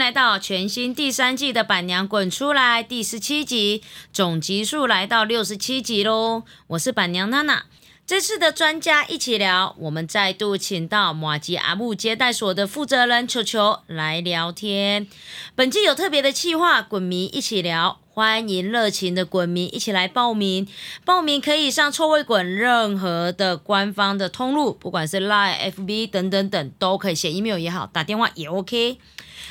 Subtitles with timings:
[0.00, 3.82] 来到全新第三季的《板娘滚出来》第十七集，
[4.14, 6.44] 总集数来到六十七集喽。
[6.68, 7.66] 我是板娘娜娜。
[8.06, 15.06] 这次的专家一起聊，我们再度请到马吉阿木接待所的负责人球球来聊天。
[15.54, 20.66] 本季有特别的企划，滚迷一起聊，欢迎热情的滚迷一起来报名。
[21.04, 28.98] 报名可以上臭味滚任何的官方的通路，不管是 Line、FB 等等等，都可以写 email 也好，打电话也 OK。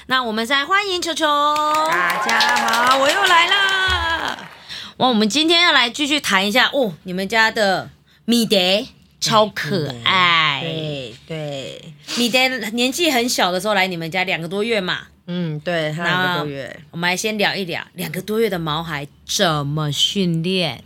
[0.10, 1.28] 那我们再欢迎球球，
[1.88, 4.50] 大家好，我又来了。
[4.98, 7.92] 哇，我们今天要来继续谈一下哦，你们家的。
[8.26, 8.88] 米蝶
[9.20, 16.80] 超可爱，对对，米蝶年纪很小的时候来你们家两个多月嘛，嗯，对，两个多月。
[16.90, 20.84] 我们来先聊一聊两个多月的毛孩怎么训练，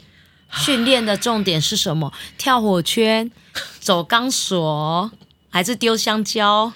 [0.51, 2.11] 训练的重点是什么？
[2.37, 3.31] 跳火圈、
[3.79, 5.11] 走钢索，
[5.49, 6.73] 还是丢香蕉？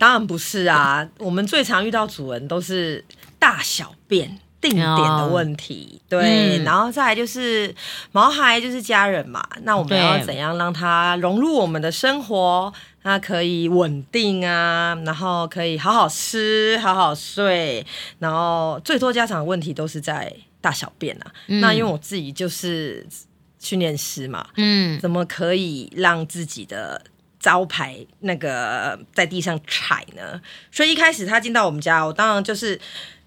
[0.00, 3.04] 当然不是啊， 我们最常遇到主人都是
[3.38, 4.40] 大小便。
[4.62, 7.74] 定点的问题，对，然后再来就是
[8.12, 12.70] 毛孩就是家人嘛，那我们要怎样让他融入我们的生活？
[13.02, 17.86] 他可以稳定啊，然后可以好好吃、好好睡，
[18.18, 21.32] 然后最多家长的问题都是在大小便啊。
[21.46, 23.06] 那因为我自己就是
[23.58, 27.02] 训练师嘛，嗯，怎么可以让自己的
[27.40, 30.40] 招牌那个在地上踩呢？
[30.70, 32.80] 所以一开始他进到我们家，我当然就是。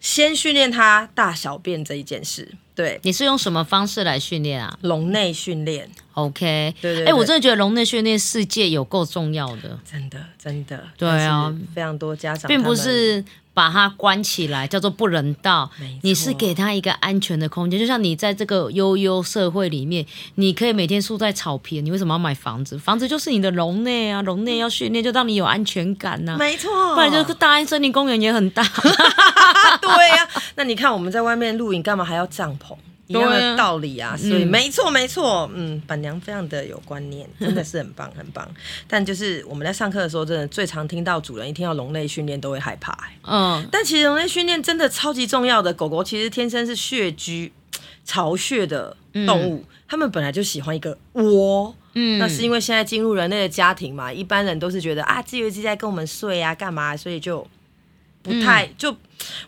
[0.03, 4.77] 先训练他大小便这一件事，对，你是用什么方式来训练啊？
[4.81, 13.23] 笼内训练，OK，对对，哎，我真的觉得笼内训练世界有够重要的，真的真的，对啊，非常多家长并不是。
[13.55, 15.69] 把它关起来叫做不人道。
[16.01, 22.79] 你是给他一个安全的空间，就像你在这个悠悠社会里面，你可以每天住在草坪，你为什么要买房子？
[22.79, 26.35] 房子就是你的笼内啊，笼内要训练，就让你有安全感呐。
[26.39, 28.63] 没错，不然就是大安森林公园也很大。
[29.79, 32.75] 对呀， 那你看我们在外面露营，干嘛还要帐篷？
[33.07, 38.49] 一样的道理啊，所以没错没错，嗯，板娘非常的有观念，真的是很棒很棒。
[38.87, 42.97] 但就是我们在上课的时候，真的最常听到主人一听到笼内训练都会害怕。
[43.23, 45.73] 嗯，但其实笼内训练真的超级重要的。
[45.73, 47.51] 狗狗其实天生是穴居
[48.05, 48.95] 巢穴的
[49.27, 51.75] 动物，它们本来就喜欢一个窝。
[51.95, 57.45] 嗯，那是因为现在进入人类的家庭嘛，一般人都是觉得啊，自由自在跟我们睡啊，干嘛，所以就
[58.23, 58.95] 不太就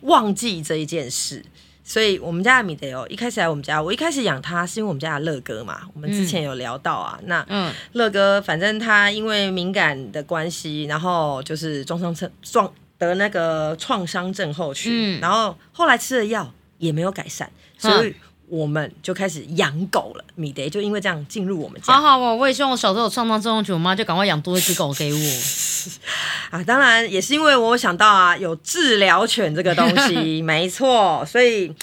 [0.02, 1.44] 忘记这一件事。
[1.88, 5.82] 所以，我们家的米德哦，一开始来我们家，我一开始养它是因为我们家的乐哥嘛。
[5.94, 7.46] 我们之前有聊到啊，那
[7.94, 18.16] 乐哥反正他因为敏感的关系，然后就是撞伤症，撞得那个创伤症候群，然后后来吃了药也没有改善，所以。
[18.48, 21.94] 我们就开始养狗了，米德就因为这样进入我们家。
[21.94, 25.20] 好好哦，我也希望我小时候有创伤症候群，我妈就赶快养多一只狗给我。
[26.52, 31.74] 啊，当然也是因为我想到啊，有治疗犬这个东西， 没错，所以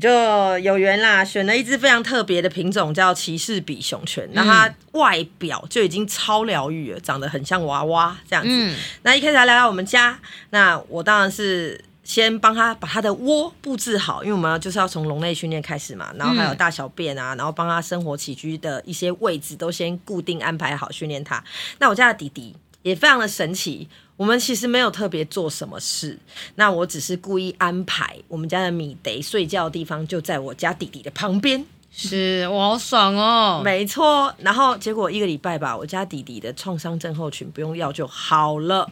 [0.00, 0.10] 就
[0.58, 4.28] 有缘啦，选了一只非常特别的品种，叫骑士比熊犬。
[4.32, 8.74] 那它外表就已经超疗愈了，长得很像娃娃这样子。
[9.02, 10.18] 那一开始来到我们家，
[10.50, 11.82] 那我当然是。
[12.04, 21.42] 先帮他把他的窝布置好，因为我们就是要从笼内训练开始嘛，然后还有大小便啊，然后帮他生活起居的一些位置都先固定安排好训练他。
[21.78, 26.18] 那我家的弟弟也非常的神奇，我们其实没有特别做什么事，
[26.56, 34.34] 那我只是故意安排我们家的米得睡觉的地方就在我家弟弟的旁边，是我好爽哦，没错。
[34.38, 38.90] 然后结果一个礼拜吧，我家弟弟的创伤症候群不用药就好了。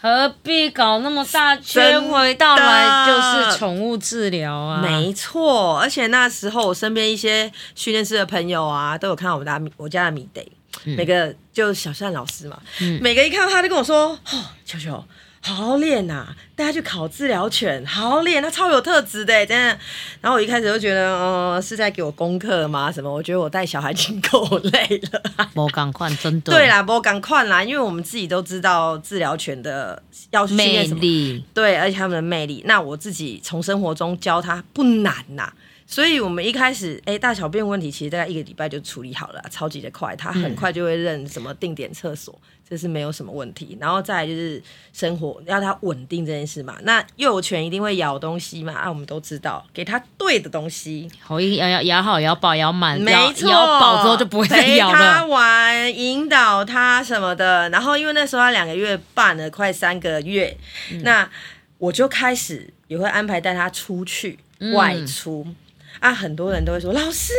[0.00, 2.02] 何必搞那么大圈？
[2.08, 5.78] 回到来就是宠物治疗啊，没错。
[5.78, 10.46] 而且那时候我身边一些训练师的朋友啊，都有看到我们家我家的米 day，
[10.84, 12.58] 每个就小善老师嘛，
[13.00, 15.02] 每个一看到他就跟我说：“哦，球球。”
[15.54, 19.78] 好好练呐，带他去考治疗犬，好好练，他超有特质的，真的。
[20.20, 22.90] 然后我一开始就觉得，呃，是在给我功课吗？
[22.90, 23.12] 什么？
[23.12, 25.22] 我觉得我带小孩已经够累了。
[25.54, 26.52] 莫赶快，真的。
[26.52, 32.62] 对啦，莫赶快啦，因为我们自己都知道治疗犬的要魅力，对，而且他们的魅力。
[32.66, 35.52] 那我自己从生活中教他不难呐，
[35.86, 42.36] 所以我们一开始，哎，大小便问题其实大概一个礼拜就处理好了，超级的快，他很快就会认什么定点厕所。
[42.68, 44.60] 这是没有什么问题，然后再来就是
[44.92, 46.76] 生活要他稳定这件事嘛。
[46.82, 54.96] 那幼犬一定会咬东西嘛，啊，我们都知道，给他对的东西，好咬咬咬好咬饱咬满，没错，咬饱之后就不会再咬了。
[54.96, 57.68] 陪它玩，引导他什么的。
[57.68, 60.56] 然后因为那时候他两个月半了，快三个月，
[61.02, 61.30] 那
[61.78, 64.40] 我就开始也会安排带他出去
[64.74, 65.46] 外出。
[66.00, 67.32] 啊，很多人都会说，老师，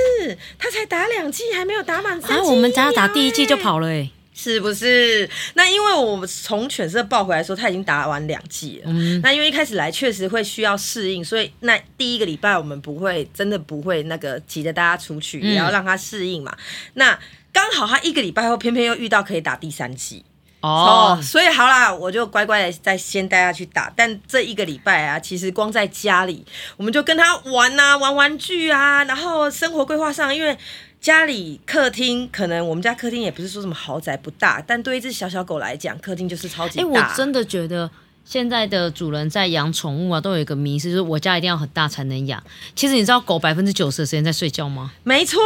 [0.57, 2.37] 他才打两季，还没有打满三剂。
[2.37, 4.09] 啊，我们只要打第一季就跑了哎。
[4.39, 5.27] 是不是？
[5.55, 8.91] 那因为我们从犬舍抱回来说，他已经打完两季了。
[9.23, 16.55] 那因为一开始来确实会需要适应，所以那第一个礼拜我们不会真的不会那个急着大家出去，也要让他适应嘛。
[16.93, 17.17] 那
[17.51, 20.23] 刚好他一个礼拜后，偏偏又遇到可以打第三剂。
[20.61, 23.91] 哦，所以好啦，我就乖乖的再先带他去打。
[23.95, 26.45] 但这一个礼拜啊，其实光在家里，
[26.77, 30.57] 我们就跟他玩啊，玩玩具啊，然后生活规划上，因为。
[30.99, 36.83] 家里客厅可能我们家客厅也不是说什么豪宅不大，但对一只小小狗来讲，客厅就是超级大。
[36.83, 37.89] 哎，我真的觉得
[38.27, 42.43] 现在的主人在养宠物啊，都有一个迷思，就是我家一定要很大才能养。
[42.75, 44.91] 其实你知道狗百分之九十的时间在睡觉吗？
[45.03, 45.39] 没错，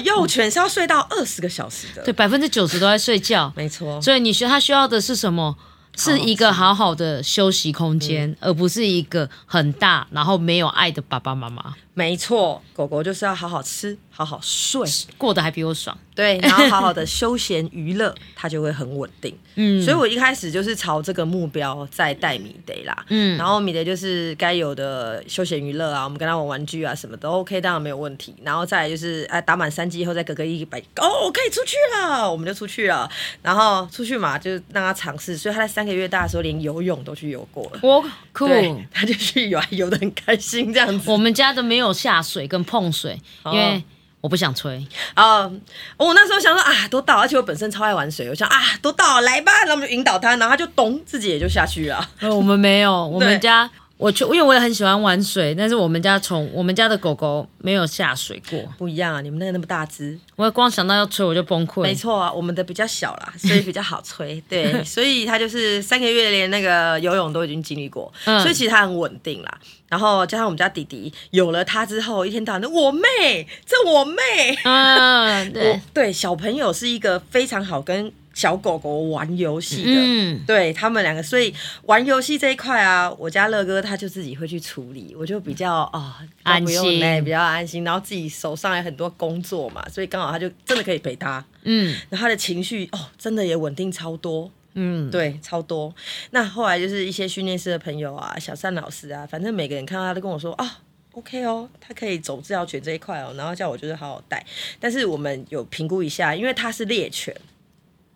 [0.00, 2.02] 幼犬是要睡到二十个小时的。
[2.02, 3.52] 对，百分之九十都在睡觉。
[3.54, 4.02] 没错。
[4.02, 5.56] 所以你需它需要的是什么？
[5.98, 11.74] 是一个好好的休息空间，而不是一个很大然后没有爱的爸爸妈妈。
[11.98, 13.96] 没错，狗狗就是要好好吃。
[14.10, 14.82] 好好睡，
[15.18, 15.94] 过得还比我爽。
[16.14, 19.36] 对，然后 好好的休闲娱乐，它就会很稳定。
[19.56, 23.04] 嗯，所以我一开始就是朝这个目标在带米德啦。
[23.10, 28.34] 嗯，然后米德就是该有的休闲娱乐啊，我们跟他玩玩具啊，什么都 OK，当然没有问题。
[28.42, 33.06] 然后再来就是，哎，打满三级以后，再隔个一百，哦，可以出去了，我们就出去了。
[33.42, 35.36] 然后出去嘛，就让他尝试。
[35.36, 37.80] 所以他在三个月大的时候，连游泳都去游过了。
[37.82, 38.02] 我
[38.32, 38.48] 酷，
[38.90, 41.10] 他就去游，游的很开心这样子。
[41.10, 43.82] 我们家都没有下水跟碰水，因为。
[44.22, 44.84] 我不想吹
[45.14, 45.48] 啊！
[45.96, 52.10] 我那时候想说啊，都到，而且我本身超爱玩水，我想啊，都到，来吧，然后我们就引导他，然后他就咚，自己也就下去了。
[52.22, 53.70] 我们没有，我们家。
[53.98, 59.22] 我去，因为我也很喜欢玩水，但是我们家宠我们家的狗狗没有下水过，不一样啊！
[59.22, 61.82] 你们那个那么大只，我光想到要吹我就崩溃。
[61.82, 64.38] 没错啊，我们的比较小啦，所以比较好吹。
[64.50, 69.58] 对，所以它就是三个月连那个游泳都已经经历过，所以其实它很稳定啦。
[69.88, 74.18] 然后加上我们家弟弟有了它之后，一天到晚的我妹，这我妹，
[74.64, 78.12] 嗯， 对对，小朋友是一个非常好跟。
[78.36, 81.52] 小狗狗玩游戏的，对他们两个，所以
[81.84, 86.12] 玩游戏这一块啊，我家乐哥他就自己会去处理，我就比较哦
[86.42, 95.94] 安心，比较安心，然后自己手上有很多工作嘛，所以刚好他就真的可以陪他，嗯，然后他的情绪哦，真的也稳定超多，嗯，对，超多。
[96.32, 100.80] 那后来就是一些训练师的朋友啊，小善老师啊，反正每个人看到他都跟我说啊
[101.12, 104.44] ，OK 哦，他可以走治疗犬这一块哦，然后叫我就是好好带。
[104.78, 107.34] 但是我们有评估一下，因为他是猎犬。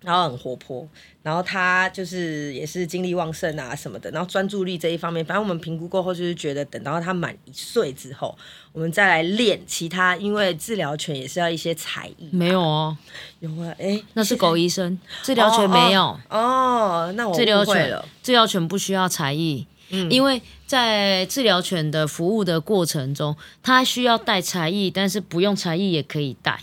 [0.02, 0.88] 然后很活泼，
[1.22, 8.34] 然后他就是也是精力旺盛啊什么的，然后专注力这一方面，反正我们评估过后就是觉得，等到他满一岁之后，
[8.72, 12.30] 我们再来练其他，因为治疗犬也是要一些才艺。
[12.32, 12.96] 没有哦，
[13.40, 17.12] 有啊，哎，那是狗医生，治疗犬没有哦。
[17.14, 26.58] 那我治疗犬治疗犬不需要才艺，嗯，因为在治疗犬的服务的过程中，它需要带才艺，但是不用才艺也可以带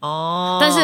[0.00, 0.80] 哦，但是。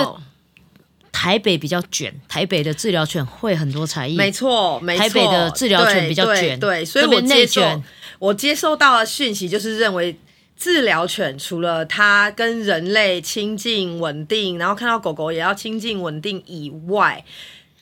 [1.18, 5.02] 台北比较卷，台北的治疗犬会很多才艺，没错，没错。
[5.02, 7.82] 台北的治疗犬比较卷，对，所以我接受
[8.20, 10.16] 我接收到的讯息就是认为
[10.56, 17.24] 治疗犬除了它跟人类亲近稳定，然后看到狗狗也要亲近稳定以外。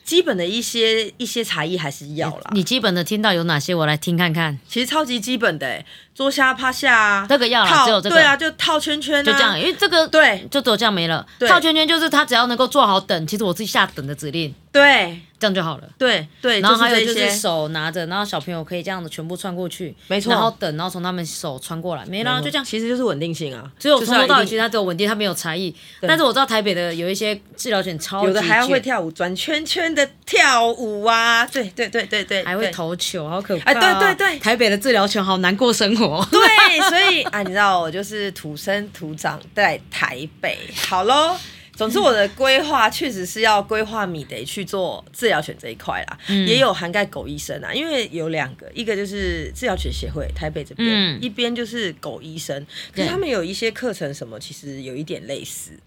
[0.03, 2.51] 基本的一些一些才艺还是要啦。
[2.53, 3.75] 你基本的听到有哪些？
[3.75, 4.57] 我来听看看。
[4.65, 5.83] 其实超级基本的，
[6.17, 8.15] 坐下趴下啊，这个要了，只有这个。
[8.15, 9.59] 对啊，就套圈圈，就这样。
[9.59, 11.23] 因为这个对，就只有这样没了。
[11.47, 14.51] 套圈圈就是他只要能够做好等，其实我自己下等的指令。
[14.71, 15.19] 对。
[15.39, 15.83] 这样就好了。
[15.99, 20.33] 对对，然后还有就是手拿着，然后小朋友可以这样子全部穿过去，没错。
[20.33, 22.65] 然后等，然后从他们手穿过来，没了，就这样。
[22.65, 25.75] 其实就是稳定性啊，只有从头到尾其实它只有稳定，它没有才艺。
[26.01, 33.71] 但是我知道台北的有一些治疗犬超有的还要会跳舞，转圈圈的跳舞啊，对对对对对，还会投球，好可怕。
[33.71, 36.06] 哎，对对对，台北的治疗犬好难过生活。
[36.31, 41.37] 对，所以啊，你知道我就是土生土长在台北，好喽。
[41.75, 55.79] 总之，我的规划确实是要规划米得去做治疗犬这一块啦，也有涵盖狗医生啊，因为有两个，一个就是治疗犬协会台北这边，一边就是狗医生，可是他们有一些课程什么，其实有一点类似。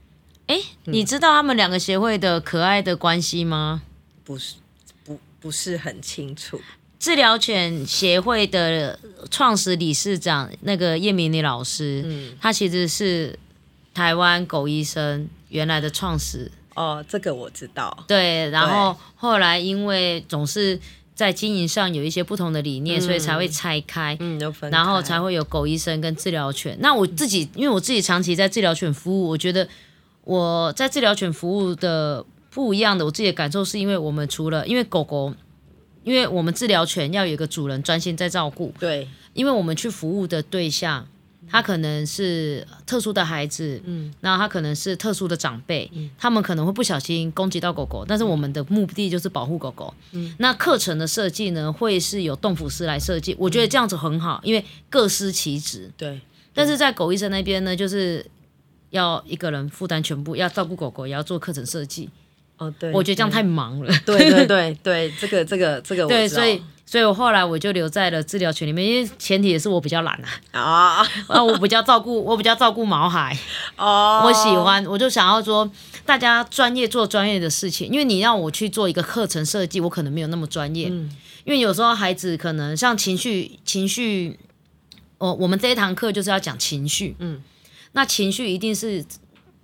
[0.47, 3.83] 哎，你知道他们两个协会的可爱的关系吗？
[4.23, 4.55] 不是，
[5.05, 6.61] 不不是很清楚。
[7.01, 8.97] 治疗犬协会的
[9.29, 13.37] 创始理事长那个叶明礼老师，嗯，他其实是
[13.93, 15.29] 台湾狗医生。
[15.51, 18.05] 原来的创始哦，这个我知道。
[18.07, 20.79] 对，然后后来因为总是
[21.13, 24.39] 在经营上有一些不同的理念，所以才会拆开，嗯，
[24.71, 26.79] 然后才会有狗医生跟治疗犬。
[26.79, 29.69] 那我自己，因为我自己长期在治疗犬服务，我觉得
[30.23, 35.35] 我在治疗犬服务的不一样的，我自己的感受是因为我们除了因为狗狗，
[36.05, 41.07] 因为我们治疗犬要有一个主人专心在照顾，对，因为我们去服务的对象。
[41.49, 49.93] 他可能是特殊的孩子，嗯，然后他可能是特殊的长辈，他们可能会不小心攻击到狗狗，但是我们的目的就是保护狗狗。
[50.13, 55.91] 嗯，那课程的设计呢，会是有动辅师来设计，我觉得这样子很好，因为各司其职。
[55.97, 56.21] 对，
[56.55, 58.25] 但是在狗医生那边呢，就是
[58.91, 62.09] 要一个人负担全部，要照顾狗狗，也要做课程设计。
[62.61, 63.93] 哦，对，我觉得这样太忙了。
[64.07, 66.63] 对对对对，这个这个这个，对，所以。
[66.87, 70.13] 所以我后来我就留在了治疗群里面，因为前提也是我比较懒
[70.51, 73.39] 啊，啊， 啊，我比较照顾，我比较照顾毛孩，
[73.77, 75.71] 哦，我喜欢，我就想要说，
[76.05, 81.09] 大家专业做专业的事情，因为你让我去做一个课程设计，我可能没有那么专业，嗯，
[81.45, 84.37] 因为有时候孩子可能像情绪，情绪，
[85.19, 87.41] 哦，我们这一堂课就是要讲情绪，嗯，
[87.93, 89.05] 那情绪一定是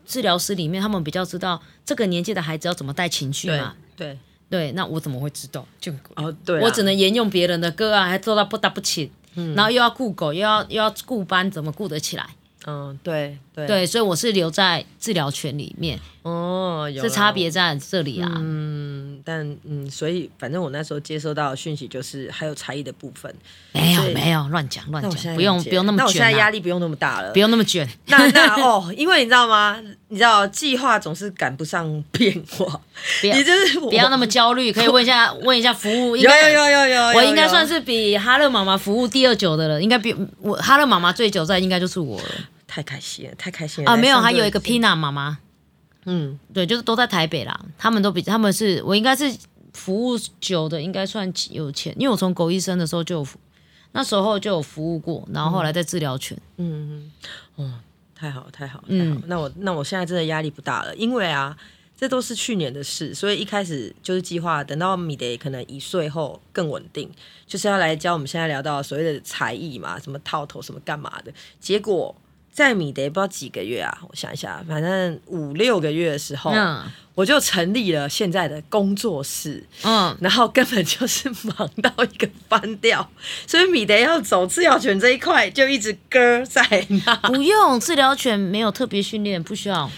[0.07, 4.19] 治疗师里面他们比较知道这个年纪的孩子要怎么带情绪嘛，对。
[4.49, 5.67] 对，那我怎么会知道？
[5.81, 9.11] 就哦，对，我只能沿用别人的歌啊，还做到不打不起，
[9.57, 12.25] 然后又要顾狗，又要又要顾班，怎么顾得起来？
[12.67, 15.99] 嗯，对对对，所以我是留在治疗权里面。
[16.23, 18.29] 哦，有这差别在这里啊。
[18.35, 23.33] 嗯，但嗯，所以反正我那时候接收到的讯息就是还有差异的部分。
[23.71, 26.05] 没有没有，乱讲乱讲，不用不用那么卷。
[26.05, 27.89] 那我现在压力不用那么大了，不用那么卷。
[28.07, 29.81] 那那哦，因为你知道吗？
[30.09, 32.81] 你知道计划总是赶不上变化，
[33.23, 34.73] 你就是不要那么焦虑。
[34.73, 42.29] 可以问一下问一下服务，有有有有有，我应该算是比哈乐妈妈服务第二久的了，应该比我哈乐妈妈最久在，应该就是我了。
[42.77, 43.97] 太开心了，太开心了啊！
[43.97, 45.39] 没有，还有一个 Pina 妈妈，
[46.05, 47.59] 嗯，对，就是都在台北啦。
[47.79, 49.35] 他们都比他们是我应该是
[49.73, 53.27] 服务久的，应该算有钱，因为我从狗医生的时候就有
[53.93, 57.11] 那时候就有服务过，然后后来在治疗犬，嗯
[57.57, 57.73] 嗯，哦，
[58.15, 61.57] 太好太好太好，那我那我现在真的压力不大了，因为啊，
[61.97, 67.11] 这都是去年的事，所以一开始就是计划等到米德可能一岁后更稳定，
[67.47, 72.15] 就是要来教我们现在聊到所谓的才艺嘛，什么套头什么干嘛的，结果。
[72.57, 76.51] 在米德不知道几个月啊，我想一下，反正五六个月的时候，
[77.15, 83.07] 我就成立了现在的工作室，嗯，然后根本就是忙到一个翻掉，
[83.47, 87.15] 所以米德要走治疗犬这一块就一直搁在那。
[87.17, 89.91] 不用治疗犬没有特别训练，不需要。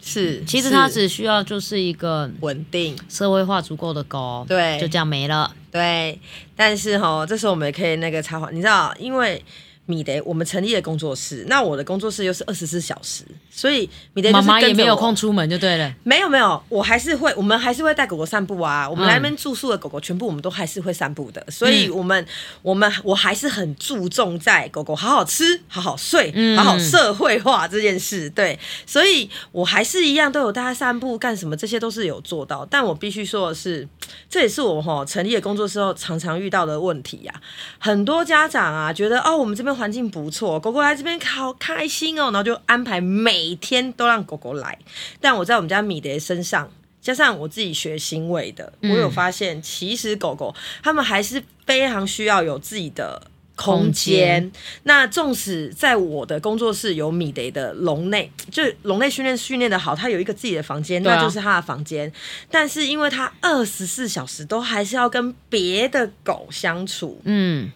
[0.00, 5.54] 是，其实它只需要就是一个稳定、社会化足够的狗，对，就这样没了。
[5.70, 6.18] 对，
[6.56, 9.44] 但是哈，这时候我们也可以那个插话，你知道，因为。
[9.90, 15.92] 米德，我们成立了工作室，那我的工作室又是二十四小时，所以米德妈妈也没有空出门就对了。
[16.04, 18.88] 没有没有，我还是会，我们还是会带狗狗散步啊。
[18.88, 21.44] 我们来那边住宿的狗狗，全部我们都还是会散步的。
[21.50, 22.24] 所以，我们
[22.62, 28.30] 我们我还是很注重在狗狗好好吃、好好睡、好好社会化这件事。
[28.30, 28.56] 对，
[28.86, 32.64] 所以我还是一样都有带它散步干什么，这些都是有做到。
[32.70, 33.88] 但我必须说的是，
[34.28, 37.34] 这也是我哈成立的工作室后常常遇到的问题呀。
[37.78, 39.70] 很多家长啊，觉得哦，我们这边。
[39.80, 44.78] 环境不错，狗狗来这边好开心哦，然后就安排每天都让狗狗来。
[45.20, 46.70] 但我在我们家米德身上，
[47.00, 53.22] 加上我自己学行为的，我有发现，其实狗狗他们还是非常需要有自己的
[53.56, 54.52] 空间。
[54.82, 62.12] 那纵使在我的工作室有米德的笼内，就笼内训练训练的好，它有一个自己的房间，那就是它的房间。
[62.50, 67.72] 但是因为它二十四小时都还是要跟别的狗相处，嗯。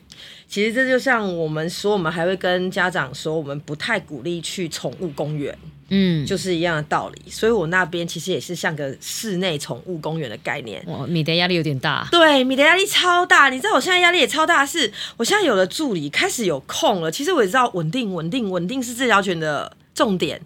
[0.55, 5.53] 其实这就像我们说，我们还会跟家长说，我们不太鼓励去宠物公园，
[5.89, 7.29] 嗯，就是一样的道理。
[7.29, 10.81] 所以我那边其实也是像个室内宠物公园的概念。
[10.87, 12.07] 哇，米的压力有点大。
[12.13, 13.49] 对，米的压力超大。
[13.49, 17.11] 你知道我现在压力也超大，是我现在有了助理，开始有空了。
[17.11, 19.77] 其实我也知道，稳定、稳定、稳定是这条犬的。
[19.95, 20.41] 重点，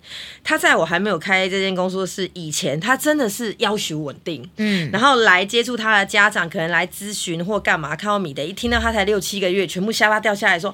[0.44, 10.70] 他在我还没有开这间工作室以前，他真的是要求稳定，嗯，然后来接触他的家长，可能来咨询或干嘛，看到米德一听到他才六七个月，全部下巴掉下来说，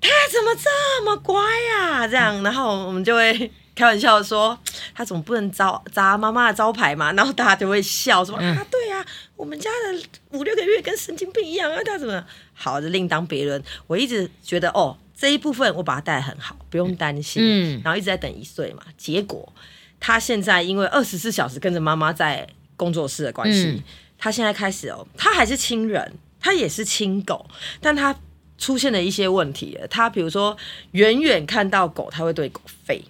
[0.00, 1.40] 他怎么这么乖
[1.78, 2.08] 呀？
[2.08, 4.58] 这样，然后我们就会开玩笑说，
[4.92, 9.06] 他总不能招砸妈妈的招牌嘛，然后大家就会笑说啊，对呀，
[9.36, 10.02] 我们家的
[10.36, 13.62] 五六个月跟神经病一样啊，他怎么好就另当别论。
[13.86, 14.96] 我一直觉得哦。
[15.18, 17.42] 这一部分我把它带得很好，不用担心。
[17.44, 19.52] 嗯，然后一直在等一岁嘛，结果
[19.98, 22.46] 他现在因为二十四小时跟着妈妈在
[22.76, 23.82] 工作室的关系，
[24.16, 27.44] 他现在开始哦，他还是亲人，他也是亲狗，
[27.80, 28.14] 但他
[28.56, 29.76] 出现了一些问题。
[29.90, 30.56] 他比如说
[30.92, 33.02] 远远看到狗，他会对狗吠。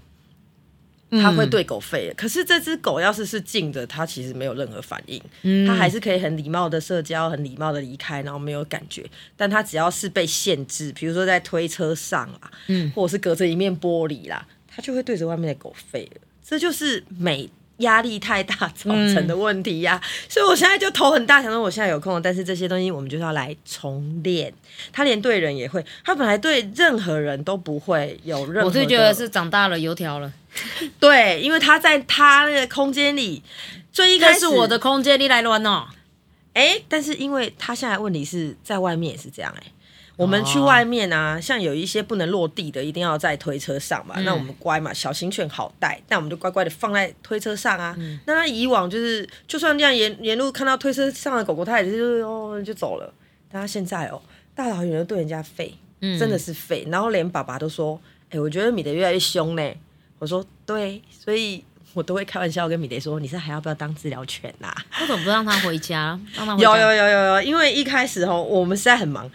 [1.11, 9.05] 他会对狗吠，可是这只狗要是是静的，它其实没有任何反应，它还是可以很礼貌的社交，很礼貌的离开，然后没有感觉。
[9.37, 16.21] 但它只要是被限制，比如说在推车上啊，嗯，或者是隔着一面玻璃啦，它就会对着外面的狗吠了。
[16.45, 17.49] 这就是每
[17.79, 24.53] 压力太大造成的问题呀，所以我现在就头很大，想说我现在有空，但是这些东西我们就是要来重练。
[24.93, 28.69] 他连对人也会，他本来对任何人都不会有任何。
[28.69, 30.33] 我是觉得是长大了油条了。
[30.99, 33.43] 对，因为他在他那个空间里，
[33.93, 35.87] 最一开始我的空间里来乱哦。
[36.55, 39.63] 哎，但是因为他现在问题是在外面也是这样哎。
[40.19, 44.17] 我们去外面啊，像有一些不能落地的，一定要在推车上嘛。
[44.23, 47.97] 那我们乖嘛，小型犬好带，那我们就乖乖的放在推车上啊。
[48.27, 53.15] 那他以往就是，就算这样沿沿路看到推车上的狗狗，它也是哦就走了。
[53.49, 54.21] 但他现在哦，
[54.57, 55.73] 大老远的对人家吠，
[56.19, 56.91] 真的是吠。
[56.91, 57.99] 然后连爸爸都说
[58.31, 59.63] ：“哎，我觉得米德越来越凶呢。”
[60.19, 64.75] 我说：“对，所以我都会开玩笑跟米德说，你是还要不要当治疗犬呐？
[65.01, 66.19] 为什么不让他回家？
[66.35, 69.31] 让他有有有有有，因为一开始哦，我们实在很忙。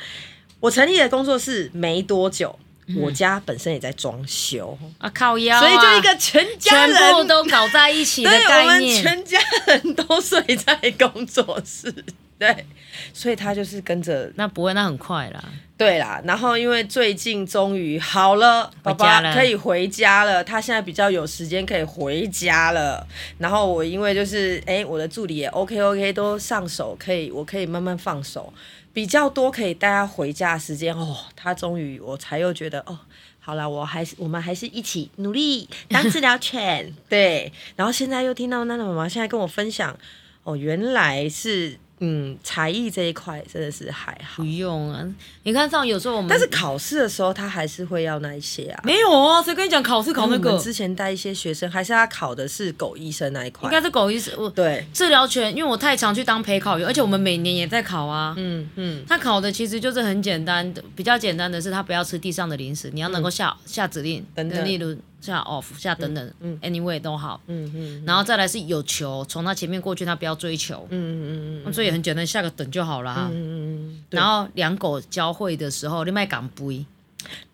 [0.64, 2.58] 我成立的工作室没多久，
[2.96, 4.78] 我家本身也在装修。
[4.98, 6.96] 啊，靠腰，所以就一个全家人。
[6.96, 11.94] 全部都搞在一起的概念，全家人都睡在工作室，
[12.40, 12.66] 对，
[13.12, 15.44] 所以他就是跟着，那不会，那很快啦，
[15.78, 23.06] 对啦，然后因为最近终于好了，爸爸可以回家了，他现在比较有时间可以回家了，
[23.38, 28.54] 然后我因为就是哎，我的助理也 OK OK 都上手，可以，我可以慢慢放手。
[28.94, 33.00] 比较多可以带他回家的时间哦，他终于我才又觉得哦，
[33.40, 39.98] 好了，我还是我们还是一起努力当治疗犬， 对，然后现在又听到娜娜妈妈现在跟我分享，
[40.44, 41.80] 哦，原来是。
[42.06, 45.02] 嗯，才艺这一块真的是还好，不用啊。
[45.44, 48.82] 你看，像有时候我们，但是考试的时候他还是会要那一些啊。
[48.84, 50.60] 没有啊，谁跟你讲考试考那个？
[50.60, 53.70] 之前带一些学生，还是他考的是狗医生那一块？
[53.70, 54.34] 应该是狗医生。
[54.38, 58.34] 我对治疗权，因为我太常去当陪考员，而且我们每年也在考啊。
[58.36, 64.98] 嗯嗯，他考的其实就是很简单的，比较简单的是他不要吃地上的零食，你要能够下下指令，等等，例如。
[65.24, 76.72] 下 off 下等等，嗯，anyway 都好，嗯嗯，然后再来是有球从他前面过去，他不要追求，嗯嗯嗯，所以很简单，下个等就好了，嗯嗯嗯，然后两狗交汇的时候，你卖敢不？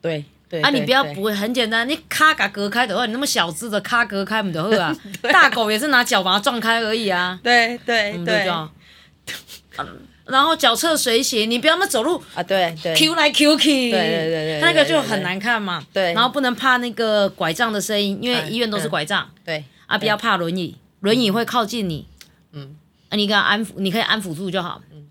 [0.02, 4.96] 对对，啊，你不要不会，很简单，你卡嘎隔开的话，你那么小只的卡隔开不就好啊？
[5.32, 8.50] 大狗也是拿脚把它撞开而已啊，对对对。
[10.30, 15.84] 然后脚侧随行，你不要那么走路啊，对对，Q 来 Q 去，对对对对，那个就很难看嘛。
[15.92, 19.30] 对，然后不能怕那个拐杖的声音，因为医院都是拐杖。
[19.44, 22.06] 对，啊，不要怕轮椅，轮椅会靠近你。
[22.52, 22.76] 嗯，
[23.10, 24.82] 啊，你给他安抚，你可以安抚住就好。
[24.92, 25.08] 嗯，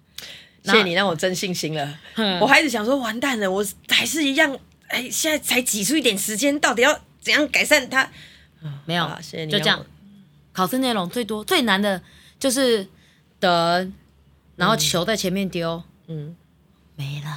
[0.65, 1.99] 谢谢你让我真信心了。
[2.41, 8.09] 我还是想说，完蛋了，我还是一样，哎，现在才挤出一点时间，到底要怎样改善它？
[8.85, 9.51] 没有，谢谢你。
[9.51, 9.85] 就这样，
[10.53, 12.01] 考试内容最多最难的
[12.39, 12.87] 就是
[13.41, 13.93] 等。
[14.59, 16.37] 然后球在前面丢，嗯，
[16.97, 17.31] 没了，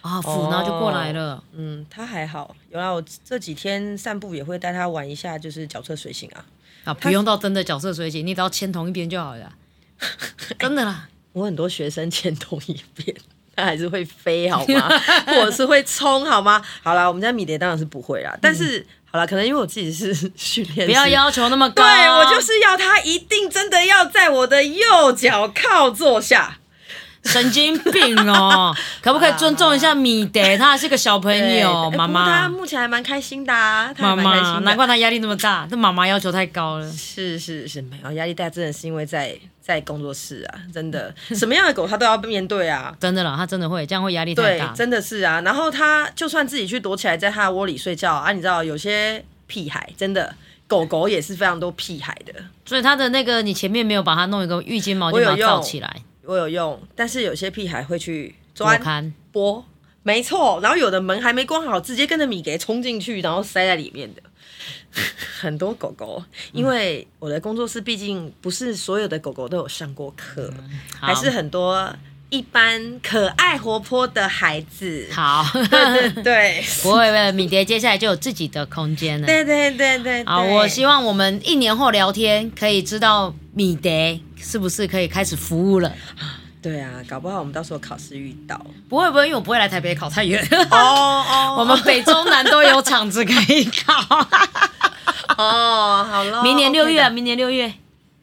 [0.00, 6.46] 啊，斧，然后就过来了，嗯，他还好，有啊，我这几天散步也会带他玩一下，就是角色随行啊，
[6.84, 9.52] 啊，不用到真的角色随行，你只要牵同一边就好了，
[10.58, 13.16] 真的啦，我很多学生牵同一边，
[13.56, 14.88] 他还是会飞好吗？
[15.26, 16.62] 或者是会冲好吗？
[16.82, 18.86] 好啦，我们家米蝶当然是不会啦，但是。
[19.16, 21.82] 好了，可能因为我自己是训练，不要要求那么高。
[21.82, 26.58] 对我就是要他一定真的要在我的右脚靠坐下，
[27.26, 28.74] 神经病哦！
[29.02, 30.56] 可不可以尊重一下米德？
[30.56, 32.42] 他是个小朋友，妈妈。
[32.42, 35.66] 他目前还蛮开心的啊，妈妈，难怪他压力那么大。
[35.70, 36.92] 这妈妈要求太高了。
[36.92, 39.36] 是是是，没有压力大，真的是因为在。
[39.66, 44.66] 在工作室啊，真的，什么样的狗他都要面对啊， 真的啦，他真的会，这样会压力太大。
[44.68, 45.40] 对，真的是啊。
[45.40, 50.32] 然后他就算自己去躲起来，在他的窝里睡觉啊，你知道有些屁孩，真的
[50.68, 52.32] 狗狗也是非常多屁孩的。
[52.64, 56.80] 所以它的那个，你前面没有把它弄一个浴巾毛巾把它罩起来，我有用。
[56.94, 59.64] 但是有些屁孩会去钻、拨，
[60.02, 60.60] 没错。
[60.62, 64.22] 然后有的门还没关好，直接跟着米给冲进去，然后塞在里面的。
[65.38, 70.52] 很多狗狗，因为我的工作室毕竟不是所有的狗狗都有上过课，
[70.98, 71.94] 还是很多
[72.30, 75.06] 一般可爱活泼的孩子。
[75.12, 79.26] 好，对 对对， 不会不会，米蝶接下来就有自己的空间了。
[79.26, 85.92] 对对对对，好，我希望我们一年后聊天可以知道米蝶是不是可以开始服务了。
[86.62, 88.60] 对啊，搞不好我们到时候考试遇到。
[88.88, 90.44] 不会不会，因为我不会来台北考太远。
[90.70, 93.94] 哦哦，我们北中南都有场子可以考。
[95.38, 97.72] 哦，好了，明年六月啊，明年六月，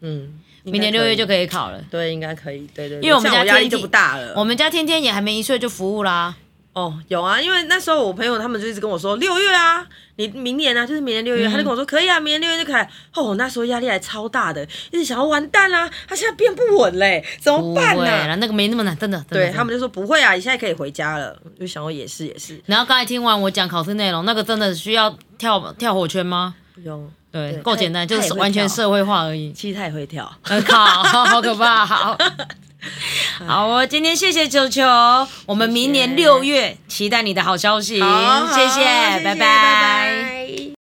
[0.02, 1.82] 嗯，明年六月就可以考了。
[1.90, 2.68] 对，应该可以。
[2.76, 4.34] 对对，因为我们家压力就不大了。
[4.36, 6.36] 我们家天天也还没一岁就服务啦。
[6.74, 12.84] 哦，有啊，因为那时候我朋友他们就一直跟我说六月啊，你明年啊，就是明年六月，他就跟我说可以啊，明年六月就可以。
[13.14, 18.36] 哦，那时候压力还超大的，一直想要完蛋啦，他现在变不稳嘞，怎么办呢？
[18.38, 19.24] 那个没那么难，真的。
[19.30, 21.38] 对他们就说不会啊，你现在可以回家了。
[21.60, 22.60] 就想我也是也是。
[22.66, 26.56] 然后刚才听完我讲考试内容，那个真的需要跳跳火圈吗？
[26.74, 27.08] 不用。
[27.32, 29.52] 对，够简单，就是完全社会化而已。
[29.54, 30.32] 其实他也会跳。
[30.44, 32.18] 呃靠，好可怕，好。
[33.48, 34.84] 好，我今天谢谢球球，
[35.46, 38.84] 我们明年六月期待你的好消息，谢谢
[39.24, 39.36] 拜拜。
[39.36, 40.83] 拜拜